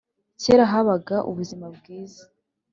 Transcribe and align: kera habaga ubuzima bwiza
kera 0.41 0.63
habaga 0.71 1.17
ubuzima 1.29 1.65
bwiza 1.77 2.23